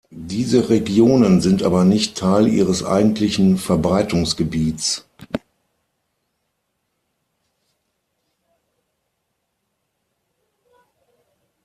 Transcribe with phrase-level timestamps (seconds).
[0.33, 5.05] Diese Regionen sind aber nicht Teil ihres eigentlichen Verbreitungsgebiets.